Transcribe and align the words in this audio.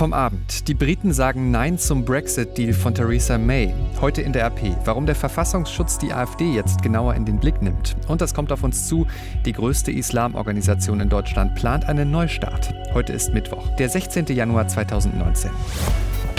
Vom 0.00 0.14
Abend. 0.14 0.66
Die 0.66 0.72
Briten 0.72 1.12
sagen 1.12 1.50
Nein 1.50 1.76
zum 1.76 2.06
Brexit-Deal 2.06 2.72
von 2.72 2.94
Theresa 2.94 3.36
May. 3.36 3.74
Heute 4.00 4.22
in 4.22 4.32
der 4.32 4.46
RP. 4.46 4.74
Warum 4.86 5.04
der 5.04 5.14
Verfassungsschutz 5.14 5.98
die 5.98 6.10
AfD 6.10 6.54
jetzt 6.54 6.80
genauer 6.80 7.16
in 7.16 7.26
den 7.26 7.38
Blick 7.38 7.60
nimmt. 7.60 7.96
Und 8.08 8.22
das 8.22 8.32
kommt 8.32 8.50
auf 8.50 8.62
uns 8.62 8.88
zu. 8.88 9.06
Die 9.44 9.52
größte 9.52 9.92
Islamorganisation 9.92 11.00
in 11.00 11.10
Deutschland 11.10 11.54
plant 11.54 11.84
einen 11.84 12.10
Neustart. 12.10 12.72
Heute 12.94 13.12
ist 13.12 13.34
Mittwoch, 13.34 13.76
der 13.76 13.90
16. 13.90 14.24
Januar 14.28 14.68
2019. 14.68 15.50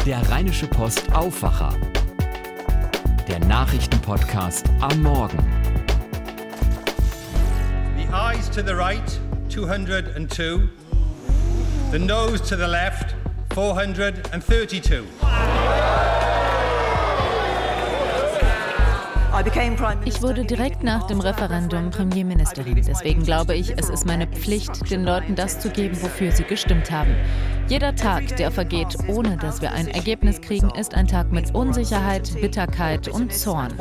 Der 0.07 0.27
Rheinische 0.31 0.65
Post 0.65 1.13
Aufwacher. 1.13 1.75
Der 3.27 3.37
Nachrichtenpodcast 3.41 4.65
am 4.79 5.03
Morgen. 5.03 5.37
The 7.95 8.11
eyes 8.11 8.49
to 8.49 8.63
the 8.65 8.73
right, 8.73 9.19
202. 9.49 10.61
The 11.91 11.99
nose 11.99 12.41
to 12.41 12.55
the 12.55 12.65
left, 12.65 13.13
432. 13.53 15.03
Ich 20.05 20.21
wurde 20.21 20.45
direkt 20.45 20.83
nach 20.83 21.07
dem 21.07 21.19
Referendum 21.19 21.89
Premierministerin. 21.89 22.81
Deswegen 22.87 23.23
glaube 23.23 23.55
ich, 23.55 23.77
es 23.77 23.89
ist 23.89 24.05
meine 24.05 24.27
Pflicht, 24.27 24.89
den 24.89 25.03
Leuten 25.03 25.35
das 25.35 25.59
zu 25.59 25.69
geben, 25.69 26.01
wofür 26.01 26.31
sie 26.31 26.43
gestimmt 26.43 26.91
haben. 26.91 27.13
Jeder 27.67 27.93
Tag, 27.95 28.35
der 28.37 28.51
vergeht, 28.51 28.95
ohne 29.07 29.35
dass 29.37 29.61
wir 29.61 29.73
ein 29.73 29.87
Ergebnis 29.87 30.39
kriegen, 30.39 30.69
ist 30.71 30.93
ein 30.93 31.07
Tag 31.07 31.31
mit 31.31 31.53
Unsicherheit, 31.53 32.31
Bitterkeit 32.39 33.09
und 33.09 33.33
Zorn. 33.33 33.73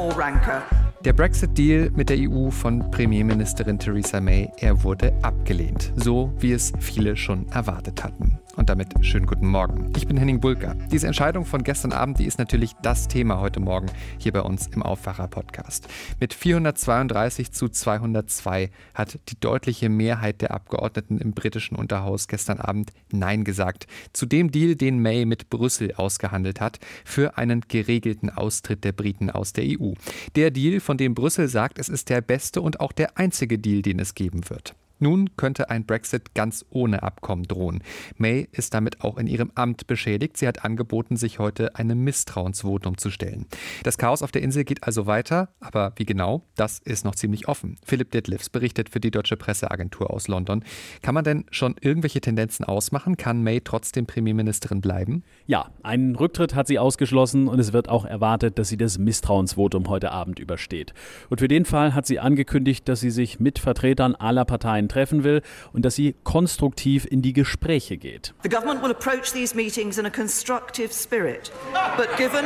Der 1.03 1.15
Brexit-Deal 1.15 1.93
mit 1.93 2.11
der 2.11 2.19
EU 2.19 2.51
von 2.51 2.91
Premierministerin 2.91 3.79
Theresa 3.79 4.21
May, 4.21 4.51
er 4.59 4.83
wurde 4.83 5.15
abgelehnt. 5.23 5.95
So 5.97 6.31
wie 6.39 6.53
es 6.53 6.75
viele 6.79 7.17
schon 7.17 7.49
erwartet 7.49 8.05
hatten. 8.05 8.39
Und 8.57 8.69
damit 8.69 8.89
schönen 9.01 9.25
guten 9.25 9.47
Morgen. 9.47 9.91
Ich 9.97 10.07
bin 10.07 10.19
Henning 10.19 10.41
Bulka. 10.41 10.75
Diese 10.93 11.07
Entscheidung 11.07 11.47
von 11.47 11.65
gestern 11.65 11.93
Abend, 11.93 12.19
die 12.19 12.27
ist 12.27 12.39
natürlich 12.39 12.75
das 12.83 13.09
Thema 13.09 13.41
heute 13.41 13.61
Morgen 13.61 13.87
hier 14.19 14.33
bei 14.33 14.43
uns 14.43 14.67
im 14.67 14.83
Aufwacher-Podcast. 14.83 15.89
Mit 16.19 16.35
432 16.35 17.53
zu 17.53 17.71
202 17.71 18.71
hat 18.93 19.19
die 19.31 19.41
deutliche 19.41 19.89
Mehrheit 19.89 20.43
der 20.43 20.51
Abgeordneten 20.51 21.17
im 21.17 21.33
britischen 21.33 21.77
Unterhaus 21.77 22.29
gestern 22.29 22.59
Abend 22.59 22.93
Nein 23.11 23.45
gesagt 23.45 23.87
zu 24.13 24.27
dem 24.27 24.51
Deal, 24.51 24.77
den 24.77 25.01
May 25.01 25.25
mit 25.25 25.49
Brüssel 25.49 25.95
ausgehandelt 25.95 26.61
hat, 26.61 26.79
für 27.07 27.39
einen 27.39 27.63
geregelten 27.63 28.29
Austritt 28.29 28.85
der 28.85 28.93
Briten 28.93 29.31
aus 29.31 29.55
der 29.55 29.65
EU. 29.65 29.93
Der 30.37 30.51
Deal, 30.51 30.81
von 30.90 30.90
dem 30.97 31.15
Brüssel 31.15 31.49
sagt, 31.49 31.79
es 31.79 31.89
ist 31.89 32.09
der 32.09 32.21
beste 32.21 32.61
und 32.61 32.81
auch 32.81 32.93
der 32.93 33.19
einzige 33.19 33.59
Deal, 33.59 33.83
den 33.83 33.99
es 33.99 34.15
geben 34.15 34.49
wird. 34.49 34.75
Nun 35.01 35.31
könnte 35.37 35.71
ein 35.71 35.87
Brexit 35.87 36.35
ganz 36.35 36.65
ohne 36.69 37.03
Abkommen 37.03 37.45
drohen. 37.45 37.83
May 38.17 38.49
ist 38.53 38.75
damit 38.75 39.01
auch 39.01 39.17
in 39.17 39.27
ihrem 39.27 39.51
Amt 39.55 39.87
beschädigt. 39.87 40.37
Sie 40.37 40.47
hat 40.47 40.63
angeboten, 40.63 41.17
sich 41.17 41.39
heute 41.39 41.75
einem 41.75 42.05
Misstrauensvotum 42.05 42.99
zu 42.99 43.11
stellen. 43.11 43.47
Das 43.83 43.97
Chaos 43.97 44.23
auf 44.23 44.31
der 44.31 44.43
Insel 44.43 44.65
geht 44.65 44.85
also 44.85 45.07
weiter, 45.07 45.49
aber 45.59 45.95
wie 45.97 46.05
genau, 46.05 46.45
das 46.55 46.79
ist 46.79 47.07
noch 47.07 47.15
ziemlich 47.15 47.49
offen. 47.49 47.79
Philipp 47.83 48.11
Detlefs 48.11 48.51
berichtet 48.51 48.91
für 48.91 49.01
die 49.01 49.11
Deutsche 49.11 49.39
Presseagentur 49.39 50.11
aus 50.11 50.29
London. 50.29 50.63
Kann 51.01 51.15
man 51.15 51.25
denn 51.25 51.47
schon 51.51 51.77
irgendwelche 51.81 52.21
Tendenzen 52.21 52.67
ausmachen? 52.67 53.17
Kann 53.17 53.43
May 53.43 53.63
trotzdem 53.63 54.05
Premierministerin 54.05 54.83
bleiben? 54.83 55.25
Ja, 55.47 55.71
einen 55.83 56.15
Rücktritt 56.15 56.55
hat 56.55 56.67
sie 56.67 56.79
ausgeschlossen 56.79 57.49
und 57.49 57.59
es 57.59 57.73
wird 57.73 57.89
auch 57.89 58.05
erwartet, 58.05 58.59
dass 58.59 58.69
sie 58.69 58.77
das 58.77 58.99
Misstrauensvotum 58.99 59.89
heute 59.89 60.13
Abend 60.13 60.39
übersteht. 60.39 60.93
Und 61.31 61.41
für 61.41 61.49
den 61.49 61.65
Fall 61.65 61.95
hat 61.95 62.07
sie 62.07 62.21
angekündigt, 62.21 62.87
dass 62.87 63.01
sie 63.01 63.11
sich 63.11 63.41
mit 63.41 63.59
Vertretern 63.59 64.15
aller 64.15 64.45
Parteien 64.45 64.90
treffen 64.91 65.25
will 65.25 65.43
und 65.73 65.85
dass 65.85 65.95
sie 65.95 66.15
konstruktiv 66.25 67.07
in 67.11 67.23
die 67.23 67.33
Gespräche 67.33 67.97
geht. 67.97 68.35
The 68.43 68.49
government 68.49 68.83
will 68.83 68.91
approach 68.91 69.33
these 69.33 69.57
meetings 69.57 69.99
in 69.99 70.07
a 70.07 70.11
constructive 70.11 70.93
spirit. 70.93 71.51
But 71.97 72.09
given 72.17 72.45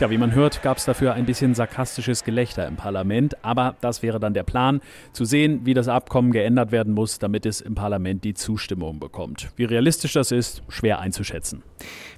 ja, 0.00 0.10
wie 0.10 0.18
man 0.18 0.34
hört, 0.34 0.60
gab 0.62 0.78
es 0.78 0.84
dafür 0.86 1.14
ein 1.14 1.24
bisschen 1.24 1.54
sarkastisches 1.54 2.24
Gelächter 2.24 2.66
im 2.66 2.74
Parlament, 2.74 3.44
aber 3.44 3.76
das 3.80 4.02
wäre 4.02 4.18
dann 4.18 4.34
der 4.34 4.42
Plan, 4.42 4.80
zu 5.12 5.24
sehen, 5.24 5.60
wie 5.64 5.72
das 5.72 5.86
Abkommen 5.86 6.32
geändert 6.32 6.72
werden 6.72 6.94
muss, 6.94 7.20
damit 7.20 7.46
es 7.46 7.60
im 7.60 7.76
Parlament 7.76 8.24
die 8.24 8.34
Zustimmung 8.34 8.98
bekommt. 8.98 9.50
Wie 9.54 9.64
realistisch 9.64 10.14
das 10.14 10.32
ist, 10.32 10.64
schwer 10.68 10.98
einzuschätzen. 10.98 11.62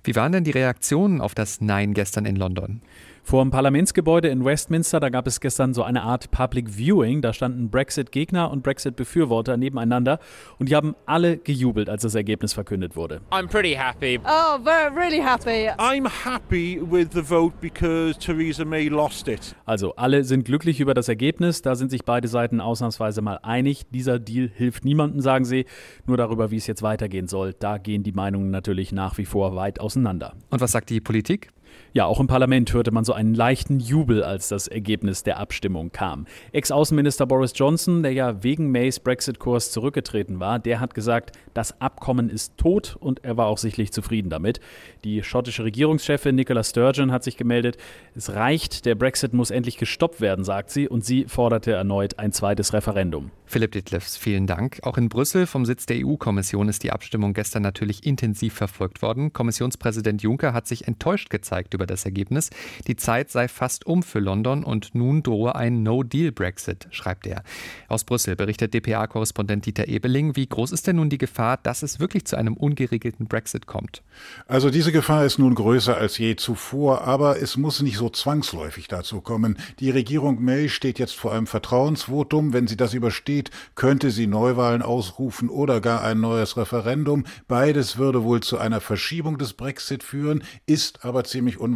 Wie 0.05 0.17
waren 0.17 0.33
denn 0.33 0.45
die 0.45 0.53
Reaktionen 0.53 1.21
auf 1.21 1.35
das 1.35 1.61
Nein 1.61 1.93
gestern 1.93 2.25
in 2.25 2.37
London? 2.37 2.81
Vor 3.27 3.43
dem 3.43 3.51
Parlamentsgebäude 3.51 4.29
in 4.29 4.45
Westminster, 4.45 5.01
da 5.01 5.09
gab 5.09 5.27
es 5.27 5.41
gestern 5.41 5.75
so 5.75 5.83
eine 5.83 6.05
Art 6.05 6.31
Public 6.31 6.71
Viewing. 6.71 7.23
Da 7.23 7.33
standen 7.33 7.71
Brexit-Gegner 7.71 8.53
und 8.53 8.63
Brexit-Befürworter 8.63 9.57
nebeneinander 9.57 10.21
und 10.61 10.69
die 10.69 10.77
haben 10.77 10.95
alle 11.07 11.37
gejubelt, 11.37 11.91
als 11.91 12.03
das 12.03 12.15
Ergebnis 12.15 12.53
verkündet 12.53 12.95
wurde. 12.95 13.21
I'm 13.33 13.49
pretty 13.49 13.75
happy. 13.75 14.21
Oh, 14.25 14.63
very, 14.63 14.95
really 14.95 15.21
happy. 15.21 15.69
I'm 15.77 16.09
happy 16.25 16.81
with 16.81 17.09
the 17.15 17.21
vote 17.21 17.57
because 17.61 18.17
Theresa 18.17 18.65
May 18.65 18.87
lost 18.87 19.27
it. 19.27 19.57
Also 19.65 19.97
alle 19.97 20.23
sind 20.23 20.45
glücklich 20.45 20.79
über 20.79 20.95
das 20.95 21.09
Ergebnis. 21.09 21.63
Da 21.63 21.75
sind 21.75 21.91
sich 21.91 22.05
beide 22.05 22.29
Seiten 22.29 22.61
ausnahmsweise 22.61 23.23
mal 23.23 23.41
einig. 23.43 23.87
Dieser 23.91 24.21
Deal 24.21 24.53
hilft 24.55 24.85
niemandem, 24.85 25.21
sagen 25.21 25.45
sie. 25.45 25.67
Nur 26.07 26.17
darüber, 26.17 26.53
wie 26.53 26.59
es 26.59 26.69
jetzt 26.69 26.85
weitergehen 26.85 27.27
soll, 27.27 27.55
da 27.59 27.79
gehen 27.79 28.05
die 28.05 28.13
Meinungen 28.13 28.53
natürlich 28.53 28.93
nach 28.93 29.19
wie 29.19 29.25
vor 29.25 29.57
weit 29.57 29.81
auseinander. 29.81 30.35
Und 30.51 30.61
was 30.61 30.71
sagt 30.71 30.91
die 30.91 31.01
Politik? 31.01 31.51
Ja, 31.97 32.05
auch 32.05 32.21
im 32.21 32.27
Parlament 32.27 32.75
hörte 32.75 32.91
man 32.91 33.07
so 33.07 33.15
einen 33.15 33.33
leichten 33.33 33.81
Jubel, 33.81 34.23
als 34.23 34.49
das 34.49 34.69
Ergebnis 34.69 35.23
der 35.23 35.39
Abstimmung 35.39 35.93
kam. 35.93 36.27
Ex-Außenminister 36.53 37.25
Boris 37.25 37.53
Johnson, 37.55 38.03
der 38.03 38.13
ja 38.13 38.43
wegen 38.43 38.71
Mays 38.71 39.01
Brexit-Kurs 39.01 39.71
zurückgetreten 39.71 40.39
war, 40.39 40.59
der 40.59 40.79
hat 40.81 40.93
gesagt, 40.93 41.39
das 41.55 41.81
Abkommen 41.81 42.29
ist 42.29 42.59
tot 42.59 42.99
und 43.01 43.25
er 43.25 43.39
war 43.39 43.47
auch 43.47 43.57
sichtlich 43.57 43.93
zufrieden 43.93 44.29
damit. 44.29 44.61
Die 45.05 45.23
schottische 45.23 45.65
Regierungschefin 45.65 46.35
Nicola 46.35 46.65
Sturgeon 46.65 47.13
hat 47.13 47.25
sich 47.25 47.39
gemeldet, 47.39 47.79
es 48.15 48.35
reicht, 48.35 48.85
der 48.85 48.95
Brexit 48.95 49.33
muss 49.33 49.51
endlich 49.51 49.79
gestoppt 49.79 50.21
werden, 50.21 50.45
sagt 50.45 50.69
sie, 50.69 50.91
und 50.91 51.03
sie 51.03 51.25
forderte 51.25 51.73
erneut 51.73 52.19
ein 52.19 52.31
zweites 52.31 52.75
Referendum. 52.75 53.31
Philipp 53.47 53.73
Ditlefs, 53.73 54.17
vielen 54.17 54.47
Dank. 54.47 54.81
Auch 54.83 54.99
in 54.99 55.09
Brüssel 55.09 55.47
vom 55.47 55.65
Sitz 55.65 55.87
der 55.87 56.05
EU-Kommission 56.05 56.69
ist 56.69 56.83
die 56.83 56.91
Abstimmung 56.91 57.33
gestern 57.33 57.63
natürlich 57.63 58.05
intensiv 58.05 58.53
verfolgt 58.53 59.03
worden. 59.03 59.33
Kommissionspräsident 59.33 60.21
Juncker 60.21 60.53
hat 60.53 60.67
sich 60.67 60.87
enttäuscht 60.89 61.31
gezeigt 61.31 61.73
über 61.73 61.86
das 61.87 62.05
Ergebnis. 62.05 62.51
Die 62.87 62.97
Zeit 62.97 63.31
sei 63.31 63.49
fast 63.49 63.87
um 63.87 64.03
für 64.03 64.19
London 64.19 64.65
und 64.65 64.95
nun 64.95 65.23
drohe 65.23 65.55
ein 65.55 65.83
No-Deal-Brexit, 65.83 66.89
schreibt 66.91 67.27
er. 67.27 67.43
Aus 67.89 68.05
Brüssel 68.05 68.37
berichtet 68.37 68.75
dpa-Korrespondent 68.75 69.67
Dieter 69.67 69.89
Ebeling. 69.89 70.37
Wie 70.37 70.47
groß 70.47 70.73
ist 70.73 70.87
denn 70.87 70.97
nun 70.97 71.11
die 71.11 71.19
Gefahr, 71.19 71.59
dass 71.63 71.83
es 71.83 72.01
wirklich 72.01 72.25
zu 72.25 72.37
einem 72.37 72.55
ungeregelten 72.55 73.27
Brexit 73.27 73.67
kommt? 73.67 74.03
Also 74.47 74.71
diese 74.71 74.93
Gefahr 74.93 75.25
ist 75.25 75.39
nun 75.39 75.55
größer 75.55 75.97
als 75.97 76.19
je 76.19 76.37
zuvor, 76.37 77.03
aber 77.03 77.41
es 77.41 77.57
muss 77.57 77.81
nicht 77.83 77.97
so 77.97 78.09
zwangsläufig 78.09 78.89
dazu 78.89 79.21
kommen. 79.21 79.59
Die 79.81 79.91
Regierung 79.91 80.43
May 80.43 80.69
steht 80.69 80.99
jetzt 80.99 81.15
vor 81.15 81.33
einem 81.33 81.47
Vertrauensvotum. 81.47 82.53
Wenn 82.53 82.67
sie 82.67 82.77
das 82.77 82.95
übersteht, 82.95 83.47
steht, 83.47 83.51
könnte 83.75 84.11
sie 84.11 84.27
Neuwahlen 84.27 84.83
ausrufen 84.83 85.49
oder 85.49 85.81
gar 85.81 86.03
ein 86.03 86.21
neues 86.21 86.57
Referendum. 86.57 87.25
Beides 87.49 87.99
würde 87.99 88.23
wohl 88.23 88.41
zu 88.41 88.59
einer 88.59 88.81
Verschiebung 88.81 89.39
des 89.39 89.53
Brexit 89.53 90.03
führen, 90.03 90.43
ist 90.67 91.05
aber 91.05 91.25
ziemlich 91.25 91.59
unwahrscheinlich. 91.59 91.76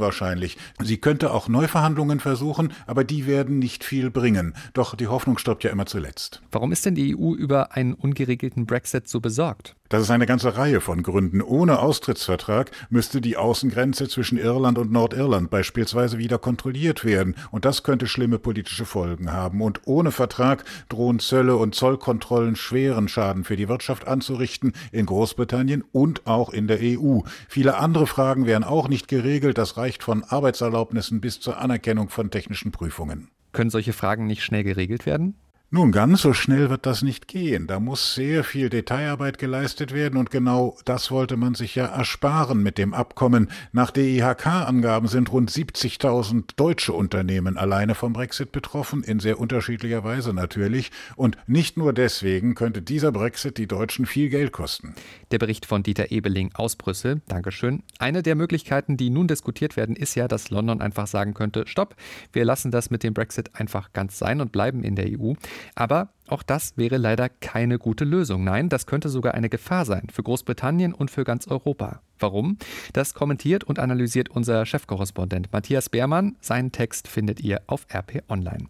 Sie 0.82 0.98
könnte 0.98 1.32
auch 1.32 1.48
Neuverhandlungen 1.48 2.20
versuchen, 2.20 2.72
aber 2.86 3.04
die 3.04 3.26
werden 3.26 3.58
nicht 3.58 3.84
viel 3.84 4.10
bringen. 4.10 4.54
Doch 4.72 4.94
die 4.94 5.08
Hoffnung 5.08 5.38
stirbt 5.38 5.64
ja 5.64 5.70
immer 5.70 5.86
zuletzt. 5.86 6.42
Warum 6.50 6.72
ist 6.72 6.86
denn 6.86 6.94
die 6.94 7.16
EU 7.16 7.34
über 7.34 7.72
einen 7.76 7.94
ungeregelten 7.94 8.66
Brexit 8.66 9.08
so 9.08 9.20
besorgt? 9.20 9.76
Das 9.90 10.02
ist 10.02 10.12
eine 10.12 10.26
ganze 10.26 10.56
Reihe 10.56 10.80
von 10.80 11.02
Gründen. 11.02 11.42
Ohne 11.42 11.80
Austrittsvertrag 11.80 12.70
müsste 12.90 13.20
die 13.20 13.36
Außengrenze 13.36 14.08
zwischen 14.08 14.38
Irland 14.38 14.78
und 14.78 14.92
Nordirland 14.92 15.50
beispielsweise 15.50 16.16
wieder 16.16 16.38
kontrolliert 16.38 17.04
werden. 17.04 17.34
Und 17.50 17.64
das 17.64 17.82
könnte 17.82 18.06
schlimme 18.06 18.38
politische 18.38 18.84
Folgen 18.84 19.32
haben. 19.32 19.60
Und 19.60 19.80
ohne 19.86 20.12
Vertrag 20.12 20.64
drohen 20.88 21.18
Zölle 21.18 21.56
und 21.56 21.74
Zollkontrollen 21.74 22.54
schweren 22.54 23.08
Schaden 23.08 23.42
für 23.42 23.56
die 23.56 23.68
Wirtschaft 23.68 24.06
anzurichten 24.06 24.74
in 24.92 25.06
Großbritannien 25.06 25.82
und 25.90 26.24
auch 26.24 26.50
in 26.50 26.68
der 26.68 26.78
EU. 26.80 27.22
Viele 27.48 27.76
andere 27.76 28.06
Fragen 28.06 28.46
wären 28.46 28.62
auch 28.62 28.88
nicht 28.88 29.08
geregelt. 29.08 29.58
Das 29.58 29.76
reicht 29.76 30.04
von 30.04 30.22
Arbeitserlaubnissen 30.22 31.20
bis 31.20 31.40
zur 31.40 31.58
Anerkennung 31.58 32.10
von 32.10 32.30
technischen 32.30 32.70
Prüfungen. 32.70 33.26
Können 33.50 33.70
solche 33.70 33.92
Fragen 33.92 34.28
nicht 34.28 34.44
schnell 34.44 34.62
geregelt 34.62 35.04
werden? 35.04 35.34
Nun, 35.72 35.92
ganz 35.92 36.22
so 36.22 36.32
schnell 36.32 36.68
wird 36.68 36.84
das 36.84 37.02
nicht 37.02 37.28
gehen. 37.28 37.68
Da 37.68 37.78
muss 37.78 38.16
sehr 38.16 38.42
viel 38.42 38.70
Detailarbeit 38.70 39.38
geleistet 39.38 39.94
werden 39.94 40.16
und 40.16 40.32
genau 40.32 40.76
das 40.84 41.12
wollte 41.12 41.36
man 41.36 41.54
sich 41.54 41.76
ja 41.76 41.86
ersparen 41.86 42.60
mit 42.60 42.76
dem 42.76 42.92
Abkommen. 42.92 43.48
Nach 43.70 43.92
DIHK-Angaben 43.92 45.06
sind 45.06 45.30
rund 45.30 45.48
70.000 45.48 46.56
deutsche 46.56 46.92
Unternehmen 46.92 47.56
alleine 47.56 47.94
vom 47.94 48.12
Brexit 48.12 48.50
betroffen, 48.50 49.04
in 49.04 49.20
sehr 49.20 49.38
unterschiedlicher 49.38 50.02
Weise 50.02 50.34
natürlich. 50.34 50.90
Und 51.14 51.38
nicht 51.46 51.76
nur 51.76 51.92
deswegen 51.92 52.56
könnte 52.56 52.82
dieser 52.82 53.12
Brexit 53.12 53.56
die 53.56 53.68
Deutschen 53.68 54.06
viel 54.06 54.28
Geld 54.28 54.50
kosten. 54.50 54.96
Der 55.30 55.38
Bericht 55.38 55.66
von 55.66 55.84
Dieter 55.84 56.10
Ebeling 56.10 56.50
aus 56.54 56.74
Brüssel. 56.74 57.20
Dankeschön. 57.28 57.84
Eine 58.00 58.24
der 58.24 58.34
Möglichkeiten, 58.34 58.96
die 58.96 59.08
nun 59.08 59.28
diskutiert 59.28 59.76
werden, 59.76 59.94
ist 59.94 60.16
ja, 60.16 60.26
dass 60.26 60.50
London 60.50 60.80
einfach 60.80 61.06
sagen 61.06 61.32
könnte, 61.32 61.68
stopp, 61.68 61.94
wir 62.32 62.44
lassen 62.44 62.72
das 62.72 62.90
mit 62.90 63.04
dem 63.04 63.14
Brexit 63.14 63.54
einfach 63.54 63.92
ganz 63.92 64.18
sein 64.18 64.40
und 64.40 64.50
bleiben 64.50 64.82
in 64.82 64.96
der 64.96 65.06
EU. 65.06 65.34
Aber 65.74 66.10
auch 66.28 66.42
das 66.42 66.76
wäre 66.76 66.96
leider 66.96 67.28
keine 67.28 67.78
gute 67.78 68.04
Lösung. 68.04 68.44
Nein, 68.44 68.68
das 68.68 68.86
könnte 68.86 69.08
sogar 69.08 69.34
eine 69.34 69.48
Gefahr 69.48 69.84
sein 69.84 70.08
für 70.12 70.22
Großbritannien 70.22 70.94
und 70.94 71.10
für 71.10 71.24
ganz 71.24 71.48
Europa. 71.48 72.00
Warum? 72.18 72.58
Das 72.92 73.14
kommentiert 73.14 73.64
und 73.64 73.78
analysiert 73.78 74.28
unser 74.28 74.66
Chefkorrespondent 74.66 75.52
Matthias 75.52 75.88
Beermann. 75.88 76.36
Seinen 76.40 76.72
Text 76.72 77.08
findet 77.08 77.40
ihr 77.40 77.62
auf 77.66 77.86
RP 77.92 78.22
Online. 78.28 78.66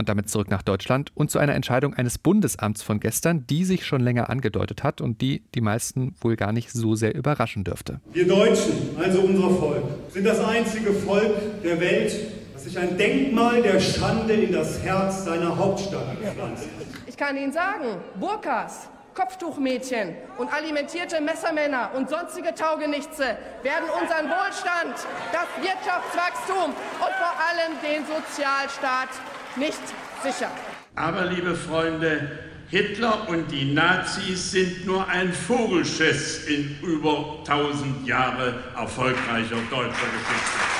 Und 0.00 0.08
damit 0.08 0.30
zurück 0.30 0.48
nach 0.48 0.62
Deutschland 0.62 1.12
und 1.14 1.30
zu 1.30 1.38
einer 1.38 1.54
Entscheidung 1.54 1.92
eines 1.92 2.16
Bundesamts 2.16 2.82
von 2.82 3.00
gestern, 3.00 3.46
die 3.46 3.64
sich 3.66 3.84
schon 3.84 4.00
länger 4.00 4.30
angedeutet 4.30 4.82
hat 4.82 5.02
und 5.02 5.20
die 5.20 5.42
die 5.54 5.60
meisten 5.60 6.14
wohl 6.22 6.36
gar 6.36 6.52
nicht 6.52 6.72
so 6.72 6.94
sehr 6.94 7.14
überraschen 7.14 7.64
dürfte. 7.64 8.00
Wir 8.14 8.26
Deutschen, 8.26 8.96
also 8.98 9.20
unser 9.20 9.50
Volk, 9.50 9.84
sind 10.08 10.24
das 10.24 10.40
einzige 10.40 10.94
Volk 10.94 11.62
der 11.62 11.80
Welt, 11.80 12.16
das 12.60 12.72
sich 12.72 12.78
ein 12.78 12.98
Denkmal 12.98 13.62
der 13.62 13.80
Schande 13.80 14.34
in 14.34 14.52
das 14.52 14.82
Herz 14.82 15.24
seiner 15.24 15.56
Hauptstadt 15.56 16.16
pflanzt. 16.34 16.68
Ich 17.06 17.16
kann 17.16 17.36
Ihnen 17.36 17.52
sagen, 17.52 17.96
Burkas, 18.16 18.88
Kopftuchmädchen 19.14 20.14
und 20.36 20.52
alimentierte 20.52 21.20
Messermänner 21.20 21.90
und 21.96 22.10
sonstige 22.10 22.54
Taugenichtse 22.54 23.36
werden 23.62 23.88
unseren 24.00 24.28
Wohlstand, 24.28 24.94
das 25.32 25.48
Wirtschaftswachstum 25.62 26.66
und 26.66 27.14
vor 27.18 27.34
allem 27.48 27.72
den 27.82 28.04
Sozialstaat 28.04 29.08
nicht 29.56 29.80
sicher. 30.22 30.50
Aber, 30.96 31.26
liebe 31.26 31.54
Freunde, 31.54 32.30
Hitler 32.68 33.28
und 33.28 33.50
die 33.50 33.72
Nazis 33.72 34.52
sind 34.52 34.86
nur 34.86 35.08
ein 35.08 35.32
Vogelschiss 35.32 36.46
in 36.46 36.78
über 36.82 37.38
1000 37.40 38.06
Jahre 38.06 38.62
erfolgreicher 38.76 39.56
deutscher 39.70 39.88
Geschichte. 39.88 40.79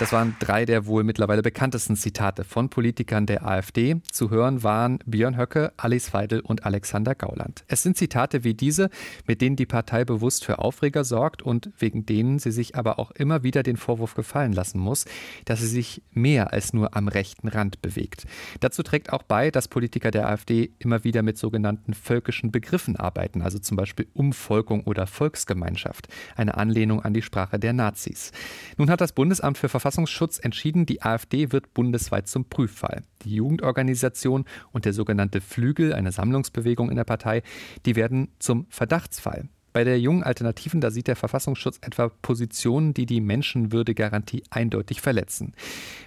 Das 0.00 0.12
waren 0.12 0.34
drei 0.40 0.64
der 0.64 0.86
wohl 0.86 1.04
mittlerweile 1.04 1.42
bekanntesten 1.42 1.94
Zitate 1.94 2.42
von 2.42 2.70
Politikern 2.70 3.26
der 3.26 3.46
AfD. 3.46 4.00
Zu 4.10 4.30
hören 4.30 4.62
waren 4.62 4.98
Björn 5.04 5.36
Höcke, 5.36 5.74
Alice 5.76 6.14
Weidel 6.14 6.40
und 6.40 6.64
Alexander 6.64 7.14
Gauland. 7.14 7.64
Es 7.68 7.82
sind 7.82 7.98
Zitate 7.98 8.42
wie 8.42 8.54
diese, 8.54 8.88
mit 9.26 9.42
denen 9.42 9.56
die 9.56 9.66
Partei 9.66 10.06
bewusst 10.06 10.46
für 10.46 10.58
Aufreger 10.58 11.04
sorgt 11.04 11.42
und 11.42 11.68
wegen 11.78 12.06
denen 12.06 12.38
sie 12.38 12.50
sich 12.50 12.76
aber 12.76 12.98
auch 12.98 13.10
immer 13.10 13.42
wieder 13.42 13.62
den 13.62 13.76
Vorwurf 13.76 14.14
gefallen 14.14 14.54
lassen 14.54 14.78
muss, 14.78 15.04
dass 15.44 15.60
sie 15.60 15.66
sich 15.66 16.02
mehr 16.12 16.50
als 16.50 16.72
nur 16.72 16.96
am 16.96 17.06
rechten 17.06 17.48
Rand 17.48 17.82
bewegt. 17.82 18.24
Dazu 18.60 18.82
trägt 18.82 19.12
auch 19.12 19.22
bei, 19.22 19.50
dass 19.50 19.68
Politiker 19.68 20.10
der 20.10 20.30
AfD 20.30 20.70
immer 20.78 21.04
wieder 21.04 21.20
mit 21.20 21.36
sogenannten 21.36 21.92
völkischen 21.92 22.50
Begriffen 22.50 22.96
arbeiten, 22.96 23.42
also 23.42 23.58
zum 23.58 23.76
Beispiel 23.76 24.06
Umvolkung 24.14 24.84
oder 24.84 25.06
Volksgemeinschaft, 25.06 26.08
eine 26.36 26.56
Anlehnung 26.56 27.02
an 27.02 27.12
die 27.12 27.20
Sprache 27.20 27.58
der 27.58 27.74
Nazis. 27.74 28.32
Nun 28.78 28.88
hat 28.88 29.02
das 29.02 29.12
Bundesamt 29.12 29.58
für 29.58 29.68
Verfassungsschutz 29.68 29.89
Verfassungsschutz 29.90 30.38
entschieden, 30.38 30.86
die 30.86 31.02
AfD 31.02 31.50
wird 31.50 31.74
bundesweit 31.74 32.28
zum 32.28 32.44
Prüffall. 32.44 33.02
Die 33.22 33.34
Jugendorganisation 33.34 34.44
und 34.70 34.84
der 34.84 34.92
sogenannte 34.92 35.40
Flügel, 35.40 35.92
eine 35.92 36.12
Sammlungsbewegung 36.12 36.90
in 36.90 36.96
der 36.96 37.02
Partei, 37.02 37.42
die 37.86 37.96
werden 37.96 38.28
zum 38.38 38.66
Verdachtsfall. 38.68 39.48
Bei 39.72 39.82
der 39.82 39.98
jungen 39.98 40.22
Alternativen, 40.22 40.80
da 40.80 40.92
sieht 40.92 41.08
der 41.08 41.16
Verfassungsschutz 41.16 41.78
etwa 41.80 42.08
Positionen, 42.22 42.94
die 42.94 43.04
die 43.04 43.20
Menschenwürdegarantie 43.20 44.44
eindeutig 44.50 45.00
verletzen. 45.00 45.54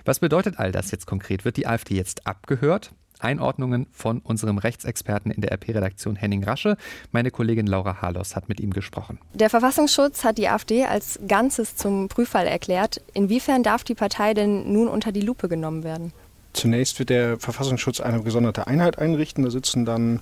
Was 0.05 0.19
bedeutet 0.19 0.59
all 0.59 0.71
das 0.71 0.91
jetzt 0.91 1.05
konkret? 1.05 1.43
Wird 1.43 1.57
die 1.57 1.67
AfD 1.67 1.95
jetzt 1.95 2.25
abgehört? 2.25 2.93
Einordnungen 3.19 3.87
von 3.91 4.19
unserem 4.19 4.57
Rechtsexperten 4.57 5.31
in 5.31 5.41
der 5.41 5.51
RP-Redaktion 5.53 6.15
Henning 6.15 6.43
Rasche. 6.43 6.77
Meine 7.11 7.31
Kollegin 7.31 7.67
Laura 7.67 8.01
Harlos 8.01 8.35
hat 8.35 8.49
mit 8.49 8.59
ihm 8.59 8.71
gesprochen. 8.71 9.19
Der 9.33 9.49
Verfassungsschutz 9.49 10.23
hat 10.23 10.37
die 10.37 10.47
AfD 10.47 10.85
als 10.85 11.19
Ganzes 11.27 11.75
zum 11.75 12.07
Prüffall 12.07 12.47
erklärt. 12.47 13.01
Inwiefern 13.13 13.63
darf 13.63 13.83
die 13.83 13.95
Partei 13.95 14.33
denn 14.33 14.71
nun 14.71 14.87
unter 14.87 15.11
die 15.11 15.21
Lupe 15.21 15.47
genommen 15.47 15.83
werden? 15.83 16.13
Zunächst 16.53 16.99
wird 16.99 17.09
der 17.09 17.39
Verfassungsschutz 17.39 17.99
eine 17.99 18.21
gesonderte 18.21 18.67
Einheit 18.67 18.99
einrichten. 18.99 19.43
Da 19.43 19.49
sitzen 19.49 19.85
dann 19.85 20.21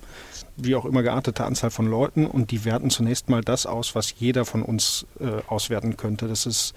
wie 0.56 0.74
auch 0.74 0.86
immer 0.86 1.02
geartete 1.02 1.44
Anzahl 1.44 1.70
von 1.70 1.86
Leuten 1.86 2.26
und 2.26 2.50
die 2.50 2.64
werten 2.64 2.90
zunächst 2.90 3.28
mal 3.28 3.42
das 3.42 3.66
aus, 3.66 3.94
was 3.94 4.14
jeder 4.18 4.44
von 4.44 4.62
uns 4.62 5.06
äh, 5.20 5.42
auswerten 5.46 5.96
könnte. 5.96 6.28
Das 6.28 6.46
ist 6.46 6.74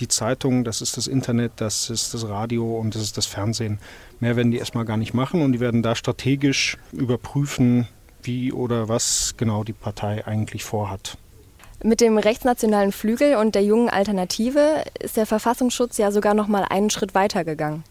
die 0.00 0.08
Zeitung, 0.08 0.64
das 0.64 0.80
ist 0.80 0.96
das 0.96 1.06
Internet, 1.06 1.52
das 1.56 1.90
ist 1.90 2.14
das 2.14 2.28
Radio 2.28 2.78
und 2.78 2.94
das 2.94 3.02
ist 3.02 3.16
das 3.16 3.26
Fernsehen. 3.26 3.78
Mehr 4.20 4.36
werden 4.36 4.50
die 4.50 4.58
erstmal 4.58 4.84
gar 4.84 4.96
nicht 4.96 5.14
machen 5.14 5.42
und 5.42 5.52
die 5.52 5.60
werden 5.60 5.82
da 5.82 5.94
strategisch 5.94 6.78
überprüfen, 6.92 7.86
wie 8.22 8.52
oder 8.52 8.88
was 8.88 9.34
genau 9.36 9.64
die 9.64 9.72
Partei 9.72 10.26
eigentlich 10.26 10.64
vorhat. 10.64 11.18
Mit 11.82 12.00
dem 12.00 12.16
rechtsnationalen 12.16 12.92
Flügel 12.92 13.36
und 13.36 13.54
der 13.54 13.62
jungen 13.62 13.90
Alternative 13.90 14.84
ist 14.98 15.16
der 15.16 15.26
Verfassungsschutz 15.26 15.98
ja 15.98 16.10
sogar 16.10 16.32
noch 16.32 16.48
mal 16.48 16.64
einen 16.64 16.88
Schritt 16.88 17.14
weiter 17.14 17.44
gegangen. 17.44 17.84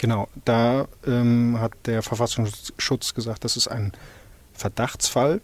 Genau, 0.00 0.28
da 0.46 0.88
ähm, 1.06 1.60
hat 1.60 1.72
der 1.84 2.02
Verfassungsschutz 2.02 3.12
gesagt, 3.12 3.44
das 3.44 3.58
ist 3.58 3.68
ein 3.68 3.92
Verdachtsfall. 4.54 5.42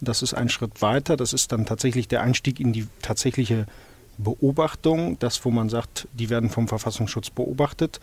Das 0.00 0.22
ist 0.22 0.32
ein 0.32 0.48
Schritt 0.48 0.80
weiter. 0.80 1.18
Das 1.18 1.34
ist 1.34 1.52
dann 1.52 1.66
tatsächlich 1.66 2.08
der 2.08 2.22
Einstieg 2.22 2.58
in 2.58 2.72
die 2.72 2.86
tatsächliche 3.02 3.66
Beobachtung, 4.16 5.18
das, 5.18 5.44
wo 5.44 5.50
man 5.50 5.68
sagt, 5.68 6.08
die 6.14 6.30
werden 6.30 6.48
vom 6.48 6.68
Verfassungsschutz 6.68 7.28
beobachtet. 7.28 8.00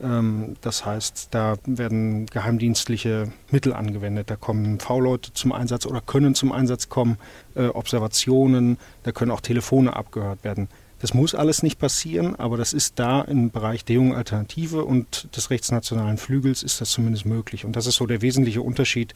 Ähm, 0.00 0.54
das 0.60 0.86
heißt, 0.86 1.30
da 1.32 1.56
werden 1.66 2.26
geheimdienstliche 2.26 3.32
Mittel 3.50 3.72
angewendet. 3.72 4.30
Da 4.30 4.36
kommen 4.36 4.78
V-Leute 4.78 5.32
zum 5.32 5.50
Einsatz 5.50 5.84
oder 5.84 6.00
können 6.00 6.36
zum 6.36 6.52
Einsatz 6.52 6.88
kommen, 6.88 7.18
äh, 7.56 7.66
Observationen, 7.66 8.78
da 9.02 9.10
können 9.10 9.32
auch 9.32 9.40
Telefone 9.40 9.96
abgehört 9.96 10.44
werden. 10.44 10.68
Das 11.00 11.14
muss 11.14 11.34
alles 11.34 11.62
nicht 11.62 11.78
passieren, 11.78 12.36
aber 12.36 12.58
das 12.58 12.74
ist 12.74 12.98
da 12.98 13.22
im 13.22 13.50
Bereich 13.50 13.84
der 13.86 13.96
jungen 13.96 14.14
Alternative 14.14 14.84
und 14.84 15.34
des 15.34 15.48
rechtsnationalen 15.48 16.18
Flügels 16.18 16.62
ist 16.62 16.80
das 16.80 16.90
zumindest 16.90 17.24
möglich. 17.24 17.64
Und 17.64 17.74
das 17.74 17.86
ist 17.86 17.96
so 17.96 18.06
der 18.06 18.20
wesentliche 18.20 18.60
Unterschied 18.60 19.14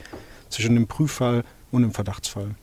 zwischen 0.49 0.75
dem 0.75 0.87
Prüffall 0.87 1.45
und 1.71 1.83
dem 1.83 1.93
Verdachtsfall. 1.93 2.55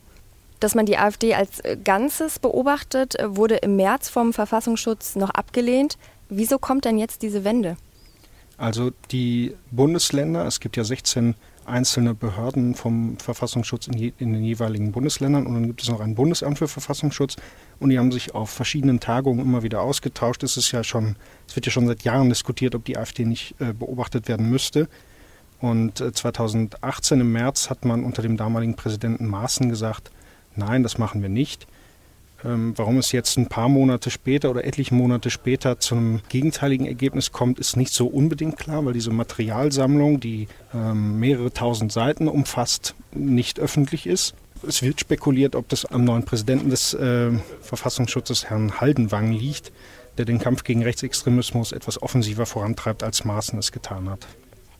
Dass 0.58 0.74
man 0.74 0.86
die 0.86 0.98
AfD 0.98 1.34
als 1.34 1.60
äh, 1.60 1.76
Ganzes 1.82 2.40
beobachtet, 2.40 3.18
äh, 3.18 3.36
wurde 3.36 3.56
im 3.56 3.76
März 3.76 4.08
vom 4.08 4.32
Verfassungsschutz 4.32 5.14
noch 5.14 5.30
abgelehnt. 5.30 5.98
Wieso 6.28 6.58
kommt 6.58 6.84
denn 6.84 6.98
jetzt 6.98 7.22
diese 7.22 7.44
Wende? 7.44 7.76
Also 8.58 8.90
die 9.10 9.54
Bundesländer, 9.70 10.46
es 10.46 10.60
gibt 10.60 10.76
ja 10.76 10.84
16 10.84 11.34
einzelne 11.66 12.14
Behörden 12.14 12.74
vom 12.74 13.18
Verfassungsschutz 13.18 13.86
in, 13.86 13.94
je, 13.94 14.12
in, 14.18 14.32
den 14.32 14.42
jeweiligen 14.42 14.92
Bundesländern 14.92 15.46
und 15.46 15.54
dann 15.54 15.66
gibt 15.66 15.82
es 15.82 15.88
noch 15.88 16.00
ein 16.00 16.14
Bundesamt 16.14 16.58
für 16.58 16.68
Verfassungsschutz 16.68 17.36
und 17.80 17.90
die 17.90 17.98
haben 17.98 18.12
sich 18.12 18.34
auf 18.34 18.50
verschiedenen 18.50 19.00
Tagungen 19.00 19.40
immer 19.40 19.62
wieder 19.62 19.82
ausgetauscht. 19.82 20.42
Es 20.42 20.56
ist 20.56 20.72
ja 20.72 20.84
schon, 20.84 21.16
es 21.48 21.56
wird 21.56 21.66
ja 21.66 21.72
schon 21.72 21.86
seit 21.86 22.02
Jahren 22.02 22.28
diskutiert, 22.28 22.74
ob 22.74 22.84
die 22.84 22.96
AfD 22.96 23.24
nicht 23.24 23.54
äh, 23.60 23.72
beobachtet 23.72 24.28
werden 24.28 24.48
müsste. 24.48 24.88
Und 25.60 26.00
äh, 26.00 26.12
2018 26.12 27.20
im 27.20 27.32
März 27.32 27.70
hat 27.70 27.84
man 27.84 28.04
unter 28.04 28.22
dem 28.22 28.36
damaligen 28.36 28.74
Präsidenten 28.74 29.26
Maaßen 29.26 29.68
gesagt, 29.68 30.10
nein, 30.56 30.82
das 30.82 30.98
machen 30.98 31.22
wir 31.22 31.28
nicht. 31.28 31.66
Ähm, 32.44 32.74
warum 32.76 32.98
es 32.98 33.12
jetzt 33.12 33.36
ein 33.38 33.46
paar 33.46 33.68
Monate 33.68 34.10
später 34.10 34.50
oder 34.50 34.64
etliche 34.64 34.94
Monate 34.94 35.30
später 35.30 35.78
zu 35.78 35.94
einem 35.94 36.20
gegenteiligen 36.28 36.86
Ergebnis 36.86 37.32
kommt, 37.32 37.58
ist 37.58 37.76
nicht 37.76 37.92
so 37.92 38.06
unbedingt 38.06 38.56
klar, 38.56 38.84
weil 38.84 38.92
diese 38.92 39.10
Materialsammlung, 39.10 40.18
die 40.20 40.48
ähm, 40.74 41.18
mehrere 41.18 41.52
tausend 41.52 41.92
Seiten 41.92 42.28
umfasst, 42.28 42.94
nicht 43.14 43.60
öffentlich 43.60 44.06
ist. 44.06 44.34
Es 44.66 44.82
wird 44.82 45.00
spekuliert, 45.00 45.56
ob 45.56 45.68
das 45.68 45.84
am 45.84 46.04
neuen 46.04 46.24
Präsidenten 46.24 46.70
des 46.70 46.94
äh, 46.94 47.30
Verfassungsschutzes, 47.60 48.48
Herrn 48.48 48.80
Haldenwang, 48.80 49.32
liegt, 49.32 49.72
der 50.18 50.24
den 50.24 50.38
Kampf 50.38 50.64
gegen 50.64 50.82
Rechtsextremismus 50.82 51.72
etwas 51.72 52.02
offensiver 52.02 52.46
vorantreibt, 52.46 53.02
als 53.02 53.24
Maaßen 53.24 53.58
es 53.58 53.72
getan 53.72 54.08
hat. 54.08 54.26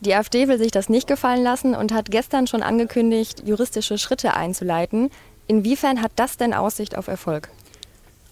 Die 0.01 0.15
AfD 0.15 0.49
will 0.49 0.59
sich 0.59 0.73
das 0.73 0.89
nicht 0.89 1.07
gefallen 1.07 1.45
lassen 1.45 1.75
und 1.75 1.93
hat 1.93 2.11
gestern 2.11 2.49
schon 2.49 2.63
angekündigt, 2.63 3.45
juristische 3.47 3.99
Schritte 3.99 4.35
einzuleiten. 4.35 5.11
Inwiefern 5.47 6.03
hat 6.03 6.13
das 6.17 6.37
denn 6.37 6.55
Aussicht 6.55 6.97
auf 6.97 7.09
Erfolg? 7.09 7.51